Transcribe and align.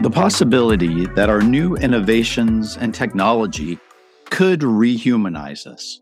The 0.00 0.10
possibility 0.10 1.06
that 1.16 1.28
our 1.28 1.42
new 1.42 1.74
innovations 1.74 2.76
and 2.76 2.94
technology 2.94 3.80
could 4.26 4.60
rehumanize 4.60 5.66
us. 5.66 6.00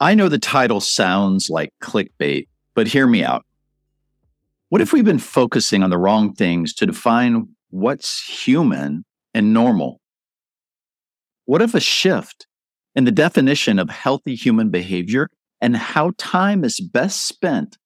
I 0.00 0.14
know 0.14 0.28
the 0.28 0.38
title 0.38 0.80
sounds 0.80 1.48
like 1.48 1.72
clickbait, 1.82 2.46
but 2.74 2.88
hear 2.88 3.06
me 3.06 3.24
out. 3.24 3.46
What 4.68 4.82
if 4.82 4.92
we've 4.92 5.02
been 5.02 5.18
focusing 5.18 5.82
on 5.82 5.88
the 5.88 5.96
wrong 5.96 6.34
things 6.34 6.74
to 6.74 6.84
define 6.84 7.48
what's 7.70 8.22
human 8.22 9.06
and 9.32 9.54
normal? 9.54 10.02
What 11.46 11.62
if 11.62 11.74
a 11.74 11.80
shift 11.80 12.46
in 12.94 13.04
the 13.04 13.10
definition 13.10 13.78
of 13.78 13.88
healthy 13.88 14.34
human 14.34 14.68
behavior 14.68 15.30
and 15.62 15.74
how 15.74 16.12
time 16.18 16.64
is 16.64 16.80
best 16.80 17.26
spent 17.26 17.78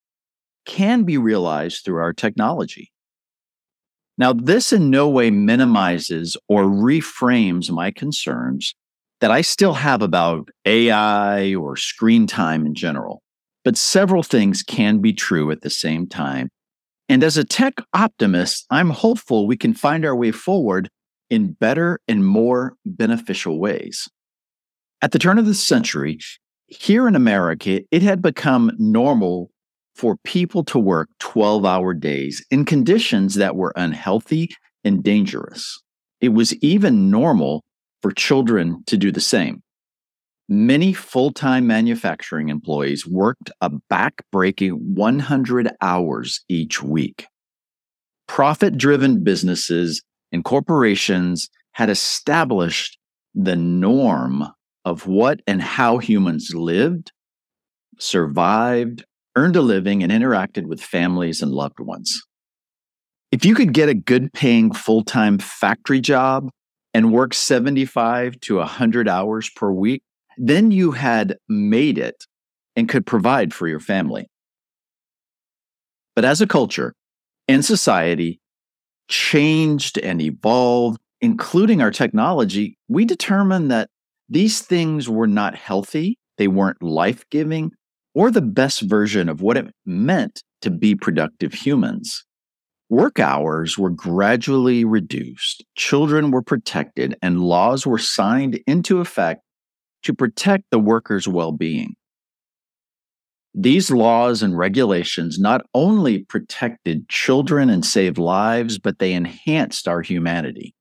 can 0.66 1.04
be 1.04 1.18
realized 1.18 1.84
through 1.84 2.00
our 2.00 2.12
technology? 2.12 2.90
Now, 4.20 4.34
this 4.34 4.70
in 4.70 4.90
no 4.90 5.08
way 5.08 5.30
minimizes 5.30 6.36
or 6.46 6.64
reframes 6.64 7.70
my 7.70 7.90
concerns 7.90 8.74
that 9.22 9.30
I 9.30 9.40
still 9.40 9.72
have 9.72 10.02
about 10.02 10.50
AI 10.66 11.54
or 11.54 11.74
screen 11.74 12.26
time 12.26 12.66
in 12.66 12.74
general, 12.74 13.22
but 13.64 13.78
several 13.78 14.22
things 14.22 14.62
can 14.62 14.98
be 14.98 15.14
true 15.14 15.50
at 15.50 15.62
the 15.62 15.70
same 15.70 16.06
time. 16.06 16.50
And 17.08 17.24
as 17.24 17.38
a 17.38 17.44
tech 17.44 17.80
optimist, 17.94 18.66
I'm 18.68 18.90
hopeful 18.90 19.46
we 19.46 19.56
can 19.56 19.72
find 19.72 20.04
our 20.04 20.14
way 20.14 20.32
forward 20.32 20.90
in 21.30 21.54
better 21.54 21.98
and 22.06 22.22
more 22.26 22.74
beneficial 22.84 23.58
ways. 23.58 24.06
At 25.00 25.12
the 25.12 25.18
turn 25.18 25.38
of 25.38 25.46
the 25.46 25.54
century, 25.54 26.18
here 26.66 27.08
in 27.08 27.16
America, 27.16 27.80
it 27.90 28.02
had 28.02 28.20
become 28.20 28.72
normal 28.78 29.49
for 30.00 30.16
people 30.24 30.64
to 30.64 30.78
work 30.78 31.10
12 31.18 31.66
hour 31.66 31.92
days 31.92 32.42
in 32.50 32.64
conditions 32.64 33.34
that 33.34 33.54
were 33.54 33.74
unhealthy 33.76 34.48
and 34.82 35.04
dangerous. 35.04 35.78
It 36.22 36.30
was 36.30 36.54
even 36.62 37.10
normal 37.10 37.62
for 38.00 38.10
children 38.10 38.82
to 38.86 38.96
do 38.96 39.12
the 39.12 39.20
same. 39.20 39.62
Many 40.48 40.94
full 40.94 41.34
time 41.34 41.66
manufacturing 41.66 42.48
employees 42.48 43.06
worked 43.06 43.50
a 43.60 43.70
back-breaking 43.90 44.70
100 44.94 45.70
hours 45.82 46.40
each 46.48 46.82
week. 46.82 47.26
Profit 48.26 48.78
driven 48.78 49.22
businesses 49.22 50.02
and 50.32 50.44
corporations 50.44 51.50
had 51.72 51.90
established 51.90 52.98
the 53.34 53.56
norm 53.56 54.46
of 54.86 55.06
what 55.06 55.40
and 55.46 55.60
how 55.60 55.98
humans 55.98 56.54
lived, 56.54 57.12
survived, 57.98 59.04
earned 59.36 59.56
a 59.56 59.60
living, 59.60 60.02
and 60.02 60.12
interacted 60.12 60.66
with 60.66 60.80
families 60.80 61.42
and 61.42 61.52
loved 61.52 61.80
ones. 61.80 62.20
If 63.32 63.44
you 63.44 63.54
could 63.54 63.72
get 63.72 63.88
a 63.88 63.94
good 63.94 64.32
paying 64.32 64.72
full 64.72 65.04
time 65.04 65.38
factory 65.38 66.00
job 66.00 66.50
and 66.92 67.12
work 67.12 67.32
75 67.32 68.40
to 68.40 68.56
100 68.56 69.08
hours 69.08 69.48
per 69.54 69.70
week, 69.70 70.02
then 70.36 70.70
you 70.70 70.92
had 70.92 71.36
made 71.48 71.98
it 71.98 72.24
and 72.74 72.88
could 72.88 73.06
provide 73.06 73.54
for 73.54 73.68
your 73.68 73.80
family. 73.80 74.26
But 76.16 76.24
as 76.24 76.40
a 76.40 76.46
culture 76.46 76.94
and 77.46 77.64
society 77.64 78.40
changed 79.08 79.98
and 79.98 80.20
evolved, 80.20 80.98
including 81.20 81.80
our 81.80 81.90
technology, 81.90 82.76
we 82.88 83.04
determined 83.04 83.70
that 83.70 83.90
these 84.28 84.60
things 84.60 85.08
were 85.08 85.26
not 85.26 85.54
healthy, 85.54 86.18
they 86.38 86.48
weren't 86.48 86.82
life 86.82 87.24
giving, 87.30 87.72
or 88.14 88.30
the 88.30 88.42
best 88.42 88.82
version 88.82 89.28
of 89.28 89.40
what 89.40 89.56
it 89.56 89.72
meant 89.86 90.42
to 90.62 90.70
be 90.70 90.94
productive 90.94 91.54
humans. 91.54 92.24
Work 92.88 93.20
hours 93.20 93.78
were 93.78 93.90
gradually 93.90 94.84
reduced, 94.84 95.64
children 95.76 96.32
were 96.32 96.42
protected, 96.42 97.16
and 97.22 97.40
laws 97.40 97.86
were 97.86 97.98
signed 97.98 98.60
into 98.66 98.98
effect 98.98 99.42
to 100.02 100.12
protect 100.12 100.64
the 100.70 100.78
workers' 100.78 101.28
well 101.28 101.52
being. 101.52 101.94
These 103.54 103.90
laws 103.90 104.42
and 104.42 104.56
regulations 104.56 105.38
not 105.38 105.62
only 105.74 106.20
protected 106.24 107.08
children 107.08 107.68
and 107.68 107.84
saved 107.84 108.18
lives, 108.18 108.78
but 108.78 108.98
they 108.98 109.12
enhanced 109.12 109.88
our 109.88 110.02
humanity. 110.02 110.74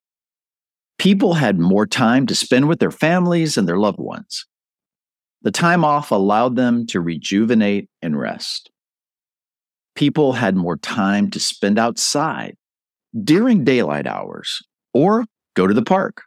People 1.00 1.36
had 1.36 1.60
more 1.60 1.88
time 1.88 2.28
to 2.28 2.36
spend 2.36 2.68
with 2.68 2.80
their 2.80 2.92
families 2.92 3.58
and 3.58 3.68
their 3.68 3.78
loved 3.80 4.00
ones. 4.00 4.46
The 5.42 5.52
time 5.52 5.86
off 5.86 6.12
allowed 6.12 6.56
them 6.56 6.86
to 6.88 7.00
rejuvenate 7.00 7.90
and 8.02 8.20
rest 8.20 8.72
people 10.00 10.32
had 10.32 10.56
more 10.56 10.78
time 10.78 11.30
to 11.30 11.42
spend 11.42 11.78
outside 11.78 12.56
during 13.22 13.66
daylight 13.66 14.08
hours 14.08 14.62
or 14.94 15.26
go 15.58 15.68
to 15.68 15.74
the 15.74 15.84
park. 15.84 16.22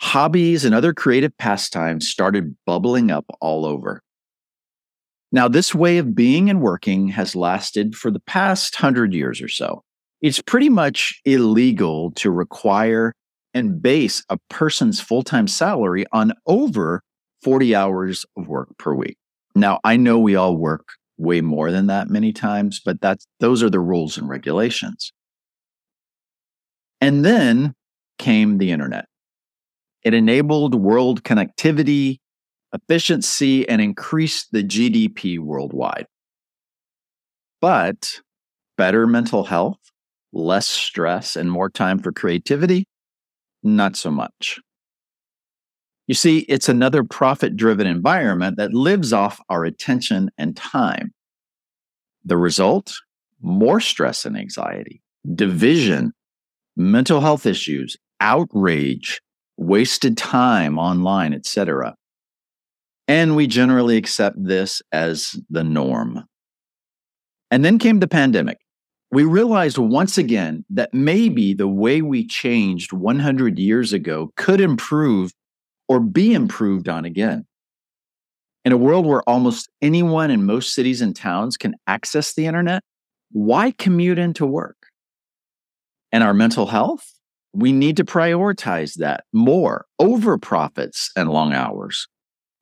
Hobbies 0.00 0.64
and 0.64 0.72
other 0.72 0.94
creative 0.94 1.36
pastimes 1.36 2.06
started 2.06 2.54
bubbling 2.66 3.10
up 3.10 3.24
all 3.40 3.66
over. 3.66 4.00
Now, 5.32 5.48
this 5.48 5.74
way 5.74 5.98
of 5.98 6.14
being 6.14 6.48
and 6.48 6.60
working 6.60 7.08
has 7.08 7.34
lasted 7.34 7.96
for 7.96 8.12
the 8.12 8.20
past 8.20 8.76
hundred 8.76 9.12
years 9.12 9.42
or 9.42 9.48
so. 9.48 9.82
It's 10.22 10.40
pretty 10.40 10.68
much 10.68 11.20
illegal 11.24 12.12
to 12.12 12.30
require 12.30 13.12
and 13.54 13.82
base 13.82 14.22
a 14.28 14.38
person's 14.48 15.00
full 15.00 15.24
time 15.24 15.48
salary 15.48 16.06
on 16.12 16.32
over 16.46 17.02
40 17.42 17.74
hours 17.74 18.24
of 18.36 18.48
work 18.48 18.76
per 18.78 18.94
week. 18.94 19.16
Now, 19.54 19.80
I 19.84 19.96
know 19.96 20.18
we 20.18 20.36
all 20.36 20.56
work 20.56 20.86
way 21.18 21.40
more 21.40 21.70
than 21.70 21.86
that 21.86 22.10
many 22.10 22.32
times, 22.32 22.80
but 22.84 23.00
that's 23.00 23.26
those 23.40 23.62
are 23.62 23.70
the 23.70 23.80
rules 23.80 24.18
and 24.18 24.28
regulations. 24.28 25.12
And 27.00 27.24
then 27.24 27.74
came 28.18 28.58
the 28.58 28.70
internet. 28.70 29.06
It 30.02 30.14
enabled 30.14 30.74
world 30.74 31.24
connectivity, 31.24 32.18
efficiency, 32.72 33.68
and 33.68 33.80
increased 33.80 34.48
the 34.52 34.62
GDP 34.62 35.38
worldwide. 35.38 36.06
But 37.60 38.20
better 38.76 39.06
mental 39.06 39.44
health, 39.44 39.78
less 40.32 40.66
stress, 40.66 41.36
and 41.36 41.50
more 41.50 41.70
time 41.70 41.98
for 41.98 42.12
creativity? 42.12 42.86
Not 43.62 43.96
so 43.96 44.10
much. 44.10 44.60
You 46.06 46.14
see, 46.14 46.40
it's 46.40 46.68
another 46.68 47.02
profit 47.02 47.56
driven 47.56 47.86
environment 47.86 48.56
that 48.58 48.72
lives 48.72 49.12
off 49.12 49.40
our 49.48 49.64
attention 49.64 50.30
and 50.38 50.56
time. 50.56 51.12
The 52.24 52.36
result? 52.36 52.94
More 53.40 53.80
stress 53.80 54.24
and 54.24 54.36
anxiety, 54.36 55.02
division, 55.34 56.12
mental 56.76 57.20
health 57.20 57.44
issues, 57.44 57.96
outrage, 58.20 59.20
wasted 59.56 60.16
time 60.16 60.78
online, 60.78 61.34
etc. 61.34 61.94
And 63.08 63.36
we 63.36 63.46
generally 63.46 63.96
accept 63.96 64.36
this 64.42 64.82
as 64.92 65.34
the 65.50 65.64
norm. 65.64 66.24
And 67.50 67.64
then 67.64 67.78
came 67.78 68.00
the 68.00 68.08
pandemic. 68.08 68.58
We 69.12 69.24
realized 69.24 69.78
once 69.78 70.18
again 70.18 70.64
that 70.70 70.92
maybe 70.92 71.54
the 71.54 71.68
way 71.68 72.02
we 72.02 72.26
changed 72.26 72.92
100 72.92 73.58
years 73.58 73.92
ago 73.92 74.32
could 74.36 74.60
improve 74.60 75.32
or 75.88 76.00
be 76.00 76.34
improved 76.34 76.88
on 76.88 77.04
again. 77.04 77.46
In 78.64 78.72
a 78.72 78.76
world 78.76 79.06
where 79.06 79.22
almost 79.28 79.68
anyone 79.80 80.30
in 80.30 80.44
most 80.44 80.74
cities 80.74 81.00
and 81.00 81.14
towns 81.14 81.56
can 81.56 81.76
access 81.86 82.34
the 82.34 82.46
internet, 82.46 82.82
why 83.30 83.70
commute 83.70 84.18
into 84.18 84.44
work? 84.44 84.76
And 86.10 86.24
our 86.24 86.34
mental 86.34 86.66
health? 86.66 87.12
We 87.52 87.72
need 87.72 87.96
to 87.96 88.04
prioritize 88.04 88.94
that 88.94 89.24
more 89.32 89.86
over 89.98 90.36
profits 90.36 91.10
and 91.16 91.30
long 91.30 91.52
hours. 91.52 92.06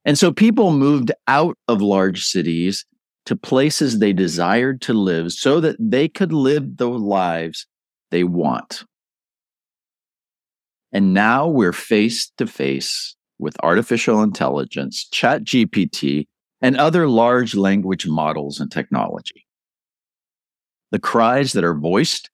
And 0.05 0.19
so 0.19 0.33
people 0.33 0.73
moved 0.73 1.11
out 1.27 1.57
of 1.69 1.81
large 1.81 2.25
cities 2.25 2.85
to 3.27 3.37
places 3.37 3.99
they 3.99 4.13
desired 4.13 4.81
to 4.83 4.93
live 4.93 5.33
so 5.33 5.61
that 5.61 5.77
they 5.81 6.09
could 6.09 6.33
live 6.33 6.77
the 6.77 6.89
lives 6.89 7.67
they 8.11 8.25
want. 8.25 8.85
And 10.95 11.13
now 11.13 11.49
we're 11.49 11.73
face 11.73 12.31
to 12.39 12.47
face 12.47 13.17
with 13.39 13.57
artificial 13.65 14.23
intelligence, 14.23 15.09
ChatGPT, 15.13 16.29
and 16.63 16.77
other 16.77 17.09
large 17.09 17.57
language 17.57 18.07
models 18.07 18.61
and 18.61 18.71
technology. 18.71 19.45
The 20.93 21.01
cries 21.01 21.53
that 21.55 21.65
are 21.65 21.75
voiced 21.75 22.31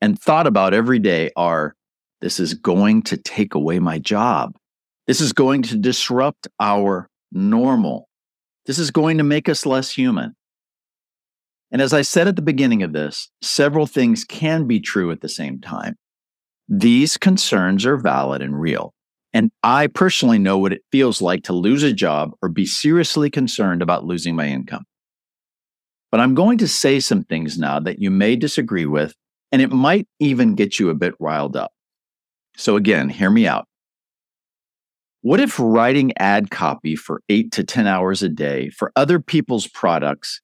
and 0.00 0.18
thought 0.18 0.46
about 0.46 0.72
every 0.72 1.00
day 1.00 1.30
are 1.36 1.74
this 2.20 2.38
is 2.38 2.54
going 2.54 3.02
to 3.02 3.16
take 3.16 3.54
away 3.54 3.80
my 3.80 3.98
job. 3.98 4.56
This 5.08 5.20
is 5.20 5.32
going 5.32 5.62
to 5.62 5.76
disrupt 5.76 6.46
our 6.60 7.10
normal. 7.32 8.08
This 8.66 8.78
is 8.78 8.92
going 8.92 9.18
to 9.18 9.24
make 9.24 9.48
us 9.48 9.66
less 9.66 9.90
human. 9.90 10.36
And 11.72 11.82
as 11.82 11.92
I 11.92 12.02
said 12.02 12.28
at 12.28 12.36
the 12.36 12.42
beginning 12.42 12.84
of 12.84 12.92
this, 12.92 13.30
several 13.42 13.86
things 13.86 14.24
can 14.24 14.68
be 14.68 14.78
true 14.78 15.10
at 15.10 15.20
the 15.20 15.28
same 15.28 15.60
time. 15.60 15.96
These 16.68 17.16
concerns 17.16 17.86
are 17.86 17.96
valid 17.96 18.42
and 18.42 18.60
real. 18.60 18.92
And 19.32 19.50
I 19.62 19.86
personally 19.86 20.38
know 20.38 20.58
what 20.58 20.72
it 20.72 20.82
feels 20.90 21.20
like 21.20 21.42
to 21.44 21.52
lose 21.52 21.82
a 21.82 21.92
job 21.92 22.32
or 22.42 22.48
be 22.48 22.66
seriously 22.66 23.30
concerned 23.30 23.82
about 23.82 24.04
losing 24.04 24.34
my 24.34 24.48
income. 24.48 24.84
But 26.10 26.20
I'm 26.20 26.34
going 26.34 26.58
to 26.58 26.68
say 26.68 27.00
some 27.00 27.22
things 27.24 27.58
now 27.58 27.78
that 27.80 27.98
you 27.98 28.10
may 28.10 28.36
disagree 28.36 28.86
with, 28.86 29.14
and 29.52 29.60
it 29.60 29.70
might 29.70 30.08
even 30.20 30.54
get 30.54 30.78
you 30.78 30.88
a 30.88 30.94
bit 30.94 31.14
riled 31.20 31.56
up. 31.56 31.72
So, 32.56 32.76
again, 32.76 33.10
hear 33.10 33.30
me 33.30 33.46
out. 33.46 33.66
What 35.20 35.40
if 35.40 35.58
writing 35.58 36.12
ad 36.18 36.50
copy 36.50 36.96
for 36.96 37.20
eight 37.28 37.52
to 37.52 37.64
10 37.64 37.86
hours 37.86 38.22
a 38.22 38.28
day 38.28 38.70
for 38.70 38.92
other 38.96 39.20
people's 39.20 39.66
products 39.66 40.40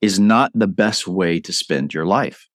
is 0.00 0.20
not 0.20 0.52
the 0.54 0.68
best 0.68 1.08
way 1.08 1.40
to 1.40 1.52
spend 1.52 1.92
your 1.92 2.06
life? 2.06 2.46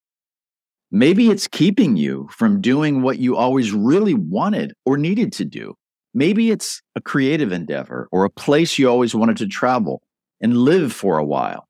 Maybe 0.91 1.29
it's 1.29 1.47
keeping 1.47 1.95
you 1.95 2.27
from 2.31 2.59
doing 2.59 3.01
what 3.01 3.17
you 3.17 3.37
always 3.37 3.71
really 3.71 4.13
wanted 4.13 4.73
or 4.85 4.97
needed 4.97 5.31
to 5.33 5.45
do. 5.45 5.75
Maybe 6.13 6.51
it's 6.51 6.81
a 6.95 7.01
creative 7.01 7.53
endeavor 7.53 8.09
or 8.11 8.25
a 8.25 8.29
place 8.29 8.77
you 8.77 8.89
always 8.89 9.15
wanted 9.15 9.37
to 9.37 9.47
travel 9.47 10.01
and 10.41 10.57
live 10.57 10.91
for 10.91 11.17
a 11.17 11.23
while. 11.23 11.69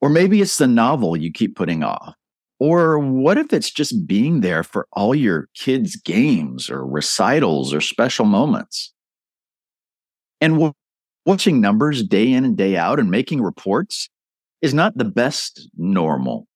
Or 0.00 0.08
maybe 0.08 0.40
it's 0.40 0.56
the 0.56 0.66
novel 0.66 1.16
you 1.16 1.30
keep 1.30 1.54
putting 1.54 1.82
off. 1.82 2.14
Or 2.58 2.98
what 2.98 3.36
if 3.36 3.52
it's 3.52 3.70
just 3.70 4.06
being 4.06 4.40
there 4.40 4.62
for 4.62 4.86
all 4.92 5.14
your 5.14 5.48
kids' 5.54 5.96
games 5.96 6.70
or 6.70 6.86
recitals 6.86 7.74
or 7.74 7.80
special 7.80 8.24
moments? 8.24 8.92
And 10.40 10.72
watching 11.26 11.60
numbers 11.60 12.02
day 12.02 12.32
in 12.32 12.44
and 12.44 12.56
day 12.56 12.76
out 12.76 12.98
and 12.98 13.10
making 13.10 13.42
reports 13.42 14.08
is 14.62 14.72
not 14.72 14.96
the 14.96 15.04
best 15.04 15.68
normal. 15.76 16.46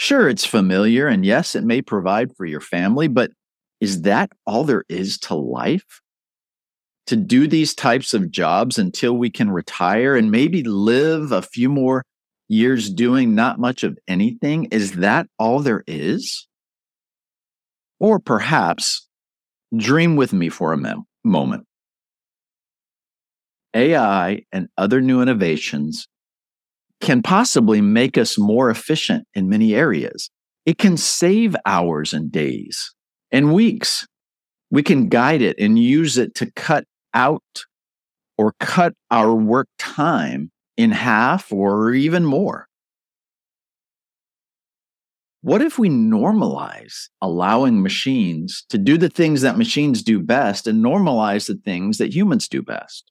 Sure, 0.00 0.30
it's 0.30 0.46
familiar, 0.46 1.08
and 1.08 1.26
yes, 1.26 1.54
it 1.54 1.62
may 1.62 1.82
provide 1.82 2.34
for 2.34 2.46
your 2.46 2.62
family, 2.62 3.06
but 3.06 3.32
is 3.82 4.00
that 4.00 4.32
all 4.46 4.64
there 4.64 4.84
is 4.88 5.18
to 5.18 5.34
life? 5.34 6.00
To 7.08 7.16
do 7.16 7.46
these 7.46 7.74
types 7.74 8.14
of 8.14 8.30
jobs 8.30 8.78
until 8.78 9.12
we 9.12 9.28
can 9.28 9.50
retire 9.50 10.16
and 10.16 10.30
maybe 10.30 10.62
live 10.62 11.32
a 11.32 11.42
few 11.42 11.68
more 11.68 12.02
years 12.48 12.88
doing 12.88 13.34
not 13.34 13.60
much 13.60 13.84
of 13.84 13.98
anything? 14.08 14.64
Is 14.70 14.92
that 14.92 15.26
all 15.38 15.60
there 15.60 15.84
is? 15.86 16.48
Or 17.98 18.18
perhaps 18.18 19.06
dream 19.76 20.16
with 20.16 20.32
me 20.32 20.48
for 20.48 20.72
a 20.72 20.78
mem- 20.78 21.04
moment. 21.24 21.66
AI 23.74 24.46
and 24.50 24.68
other 24.78 25.02
new 25.02 25.20
innovations 25.20 26.08
can 27.00 27.22
possibly 27.22 27.80
make 27.80 28.18
us 28.18 28.38
more 28.38 28.70
efficient 28.70 29.26
in 29.34 29.48
many 29.48 29.74
areas. 29.74 30.30
It 30.66 30.78
can 30.78 30.96
save 30.96 31.56
hours 31.64 32.12
and 32.12 32.30
days 32.30 32.94
and 33.32 33.54
weeks. 33.54 34.06
We 34.70 34.82
can 34.82 35.08
guide 35.08 35.42
it 35.42 35.58
and 35.58 35.78
use 35.78 36.18
it 36.18 36.34
to 36.36 36.50
cut 36.52 36.84
out 37.14 37.64
or 38.38 38.54
cut 38.60 38.94
our 39.10 39.34
work 39.34 39.68
time 39.78 40.50
in 40.76 40.90
half 40.90 41.52
or 41.52 41.92
even 41.92 42.24
more. 42.24 42.68
What 45.42 45.62
if 45.62 45.78
we 45.78 45.88
normalize 45.88 47.08
allowing 47.22 47.82
machines 47.82 48.64
to 48.68 48.76
do 48.76 48.98
the 48.98 49.08
things 49.08 49.40
that 49.40 49.56
machines 49.56 50.02
do 50.02 50.20
best 50.20 50.66
and 50.66 50.84
normalize 50.84 51.46
the 51.46 51.54
things 51.54 51.96
that 51.96 52.14
humans 52.14 52.46
do 52.46 52.62
best? 52.62 53.10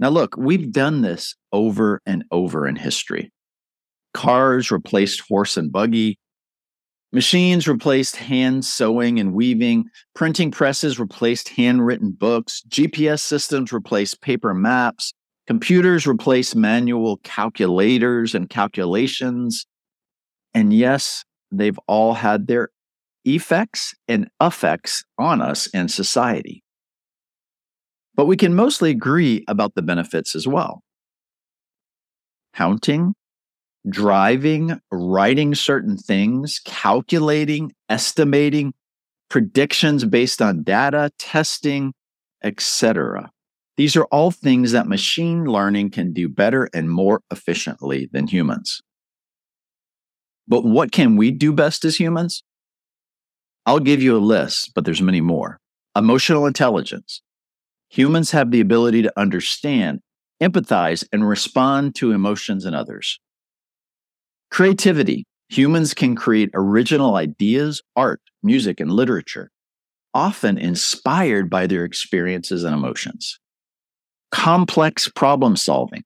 Now, 0.00 0.08
look, 0.08 0.36
we've 0.36 0.72
done 0.72 1.02
this 1.02 1.36
over 1.52 2.00
and 2.04 2.24
over 2.30 2.66
in 2.66 2.76
history. 2.76 3.32
Cars 4.12 4.70
replaced 4.70 5.22
horse 5.28 5.56
and 5.56 5.70
buggy. 5.70 6.18
Machines 7.12 7.68
replaced 7.68 8.16
hand 8.16 8.64
sewing 8.64 9.20
and 9.20 9.34
weaving. 9.34 9.84
Printing 10.14 10.50
presses 10.50 10.98
replaced 10.98 11.50
handwritten 11.50 12.10
books. 12.10 12.62
GPS 12.68 13.20
systems 13.20 13.72
replaced 13.72 14.20
paper 14.20 14.52
maps. 14.52 15.12
Computers 15.46 16.06
replaced 16.06 16.56
manual 16.56 17.18
calculators 17.18 18.34
and 18.34 18.48
calculations. 18.48 19.66
And 20.54 20.72
yes, 20.72 21.24
they've 21.52 21.78
all 21.86 22.14
had 22.14 22.46
their 22.48 22.70
effects 23.24 23.94
and 24.08 24.28
effects 24.40 25.04
on 25.18 25.40
us 25.40 25.68
and 25.72 25.90
society. 25.90 26.63
But 28.14 28.26
we 28.26 28.36
can 28.36 28.54
mostly 28.54 28.90
agree 28.90 29.44
about 29.48 29.74
the 29.74 29.82
benefits 29.82 30.34
as 30.34 30.46
well. 30.46 30.82
Counting, 32.54 33.14
driving, 33.88 34.80
writing 34.90 35.54
certain 35.54 35.96
things, 35.96 36.60
calculating, 36.64 37.72
estimating, 37.88 38.72
predictions 39.28 40.04
based 40.04 40.40
on 40.40 40.62
data, 40.62 41.10
testing, 41.18 41.92
etc. 42.42 43.30
These 43.76 43.96
are 43.96 44.04
all 44.04 44.30
things 44.30 44.72
that 44.72 44.86
machine 44.86 45.44
learning 45.44 45.90
can 45.90 46.12
do 46.12 46.28
better 46.28 46.68
and 46.72 46.88
more 46.90 47.20
efficiently 47.30 48.08
than 48.12 48.28
humans. 48.28 48.80
But 50.46 50.64
what 50.64 50.92
can 50.92 51.16
we 51.16 51.30
do 51.30 51.52
best 51.52 51.84
as 51.84 51.98
humans? 51.98 52.44
I'll 53.66 53.80
give 53.80 54.02
you 54.02 54.16
a 54.16 54.18
list, 54.18 54.72
but 54.74 54.84
there's 54.84 55.02
many 55.02 55.20
more. 55.20 55.58
Emotional 55.96 56.46
intelligence, 56.46 57.22
Humans 57.94 58.32
have 58.32 58.50
the 58.50 58.60
ability 58.60 59.02
to 59.02 59.12
understand, 59.16 60.00
empathize, 60.42 61.06
and 61.12 61.28
respond 61.28 61.94
to 61.94 62.10
emotions 62.10 62.64
in 62.64 62.74
others. 62.74 63.20
Creativity. 64.50 65.26
Humans 65.50 65.94
can 65.94 66.16
create 66.16 66.50
original 66.54 67.14
ideas, 67.14 67.82
art, 67.94 68.20
music, 68.42 68.80
and 68.80 68.90
literature, 68.90 69.52
often 70.12 70.58
inspired 70.58 71.48
by 71.48 71.68
their 71.68 71.84
experiences 71.84 72.64
and 72.64 72.74
emotions. 72.74 73.38
Complex 74.32 75.08
problem 75.08 75.54
solving. 75.54 76.02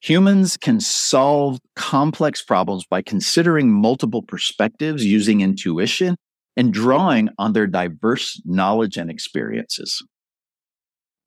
Humans 0.00 0.56
can 0.56 0.80
solve 0.80 1.60
complex 1.76 2.42
problems 2.42 2.84
by 2.84 3.00
considering 3.00 3.70
multiple 3.70 4.22
perspectives 4.22 5.04
using 5.04 5.40
intuition 5.40 6.16
and 6.56 6.74
drawing 6.74 7.28
on 7.38 7.52
their 7.52 7.68
diverse 7.68 8.42
knowledge 8.44 8.96
and 8.96 9.08
experiences 9.08 10.02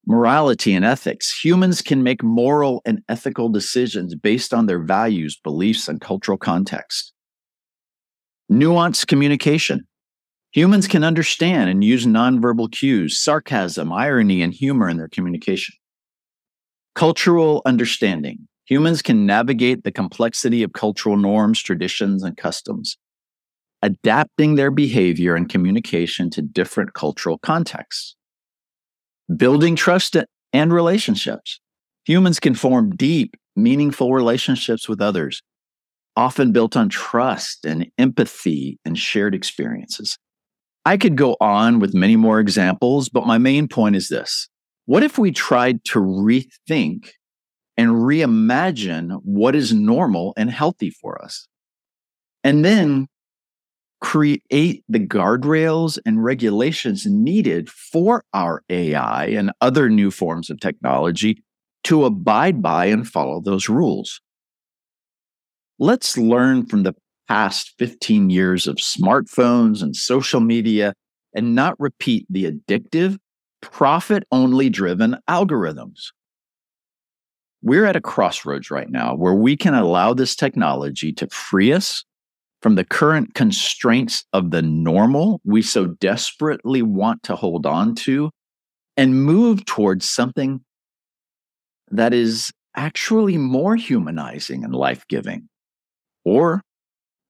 morality 0.08 0.74
and 0.74 0.86
ethics. 0.86 1.38
Humans 1.44 1.82
can 1.82 2.04
make 2.04 2.24
moral 2.24 2.82
and 2.86 3.02
ethical 3.10 3.50
decisions 3.50 4.16
based 4.16 4.54
on 4.54 4.66
their 4.66 4.80
values, 4.80 5.40
beliefs, 5.44 5.88
and 5.88 6.00
cultural 6.00 6.38
context. 6.38 7.14
Nuanced 8.52 9.08
communication. 9.08 9.88
Humans 10.52 10.88
can 10.88 11.04
understand 11.04 11.70
and 11.70 11.84
use 11.84 12.06
nonverbal 12.06 12.72
cues, 12.72 13.20
sarcasm, 13.20 13.92
irony, 13.92 14.42
and 14.42 14.54
humor 14.54 14.88
in 14.88 14.98
their 14.98 15.10
communication. 15.10 15.76
Cultural 16.94 17.62
understanding. 17.66 18.48
Humans 18.66 19.02
can 19.02 19.26
navigate 19.26 19.84
the 19.84 19.92
complexity 19.92 20.64
of 20.64 20.74
cultural 20.74 21.18
norms, 21.18 21.62
traditions, 21.62 22.24
and 22.24 22.38
customs, 22.38 22.98
adapting 23.82 24.56
their 24.56 24.72
behavior 24.72 25.36
and 25.36 25.50
communication 25.50 26.30
to 26.32 26.42
different 26.42 26.94
cultural 26.94 27.38
contexts 27.38 28.16
building 29.34 29.76
trust 29.76 30.16
and 30.54 30.74
relationships. 30.74 31.60
Humans 32.06 32.40
can 32.40 32.56
form 32.56 32.96
deep, 32.96 33.36
meaningful 33.56 34.14
relationships 34.14 34.88
with 34.88 35.02
others, 35.02 35.42
often 36.16 36.52
built 36.52 36.76
on 36.76 36.90
trust 36.90 37.66
and 37.66 37.88
empathy 37.98 38.80
and 38.86 38.98
shared 38.98 39.34
experiences. 39.36 40.18
I 40.86 40.98
could 40.98 41.18
go 41.18 41.36
on 41.42 41.80
with 41.80 41.96
many 41.96 42.16
more 42.16 42.40
examples, 42.40 43.10
but 43.10 43.26
my 43.26 43.40
main 43.40 43.68
point 43.68 43.96
is 43.96 44.08
this. 44.10 44.48
What 44.86 45.02
if 45.02 45.18
we 45.18 45.32
tried 45.32 45.84
to 45.86 46.00
rethink 46.00 47.10
and 47.76 47.90
reimagine 47.90 49.20
what 49.24 49.56
is 49.56 49.74
normal 49.74 50.34
and 50.38 50.52
healthy 50.52 50.92
for 50.92 51.20
us? 51.24 51.48
And 52.44 52.64
then 52.64 53.08
create 54.06 54.84
the 54.88 55.00
guardrails 55.00 55.98
and 56.06 56.24
regulations 56.24 57.08
needed 57.08 57.68
for 57.68 58.24
our 58.36 58.62
AI 58.70 59.26
and 59.26 59.52
other 59.62 59.90
new 59.90 60.12
forms 60.12 60.52
of 60.52 60.60
technology 60.60 61.42
to 61.84 62.06
abide 62.06 62.62
by 62.62 62.86
and 62.86 63.08
follow 63.08 63.42
those 63.42 63.68
rules. 63.68 64.22
Let's 65.80 66.20
learn 66.20 66.68
from 66.68 66.84
the 66.84 66.94
past 67.28 67.74
15 67.80 68.30
years 68.30 68.68
of 68.68 68.76
smartphones 68.76 69.82
and 69.82 69.96
social 69.96 70.40
media 70.40 70.94
and 71.34 71.56
not 71.56 71.74
repeat 71.80 72.28
the 72.30 72.46
addictive, 72.46 73.18
profit 73.62 74.24
only 74.32 74.70
driven 74.70 75.18
algorithms. 75.28 76.12
We're 77.64 77.86
at 77.86 77.96
a 77.96 78.02
crossroads 78.02 78.70
right 78.70 78.90
now 78.90 79.16
where 79.16 79.34
we 79.34 79.58
can 79.58 79.74
allow 79.74 80.14
this 80.14 80.36
technology 80.36 81.12
to 81.14 81.28
free 81.30 81.74
us 81.74 82.06
from 82.66 82.74
the 82.74 82.84
current 82.84 83.36
constraints 83.36 84.26
of 84.34 84.50
the 84.50 84.64
normal 84.64 85.40
we 85.44 85.62
so 85.62 85.86
desperately 85.86 86.82
want 86.82 87.22
to 87.22 87.36
hold 87.36 87.68
on 87.68 87.94
to 87.94 88.32
and 88.98 89.24
move 89.24 89.64
towards 89.66 90.10
something 90.10 90.60
that 91.92 92.12
is 92.12 92.52
actually 92.76 93.38
more 93.38 93.76
humanizing 93.76 94.64
and 94.64 94.74
life 94.74 95.06
giving. 95.08 95.48
Or 96.24 96.64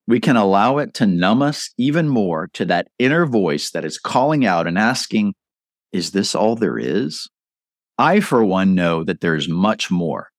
we 0.07 0.21
can 0.21 0.37
allow 0.37 0.77
it 0.77 0.93
to 0.93 1.05
numb 1.05 1.41
us 1.41 1.69
even 1.77 2.07
more 2.07 2.47
to 2.53 2.63
that 2.67 2.87
inner 2.97 3.25
voice 3.25 3.71
that 3.71 3.83
is 3.83 3.99
calling 3.99 4.45
out 4.45 4.67
and 4.67 4.77
asking, 4.77 5.33
Is 5.91 6.11
this 6.11 6.33
all 6.33 6.55
there 6.55 6.77
is? 6.77 7.27
I, 7.97 8.21
for 8.21 8.41
one, 8.45 8.73
know 8.73 9.03
that 9.03 9.19
there's 9.19 9.49
much 9.49 9.91
more 9.91 10.29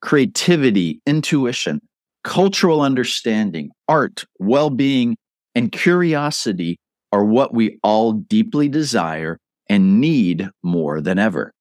creativity, 0.00 1.02
intuition, 1.04 1.82
cultural 2.24 2.80
understanding, 2.80 3.70
art, 3.88 4.24
well 4.38 4.70
being, 4.70 5.16
and 5.54 5.72
curiosity 5.72 6.78
are 7.12 7.24
what 7.24 7.54
we 7.54 7.78
all 7.82 8.12
deeply 8.12 8.68
desire 8.68 9.38
and 9.68 10.00
need 10.00 10.48
more 10.62 11.00
than 11.00 11.18
ever. 11.18 11.52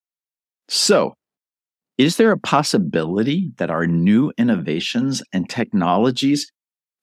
So, 0.69 1.13
is 1.97 2.17
there 2.17 2.31
a 2.31 2.37
possibility 2.37 3.51
that 3.57 3.71
our 3.71 3.87
new 3.87 4.31
innovations 4.37 5.23
and 5.33 5.49
technologies 5.49 6.51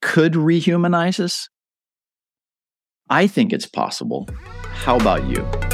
could 0.00 0.34
rehumanize 0.34 1.18
us? 1.18 1.48
I 3.10 3.26
think 3.26 3.52
it's 3.52 3.66
possible. 3.66 4.28
How 4.72 4.96
about 4.96 5.24
you? 5.24 5.73